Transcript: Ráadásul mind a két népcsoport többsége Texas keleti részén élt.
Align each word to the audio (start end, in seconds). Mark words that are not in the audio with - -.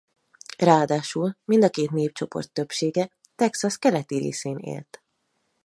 Ráadásul 0.57 1.33
mind 1.45 1.63
a 1.63 1.69
két 1.69 1.91
népcsoport 1.91 2.51
többsége 2.51 3.09
Texas 3.35 3.77
keleti 3.77 4.17
részén 4.17 4.57
élt. 4.57 5.03